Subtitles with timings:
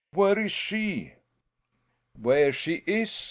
[0.13, 1.13] "Where is she?"
[2.19, 3.11] "Where she is?"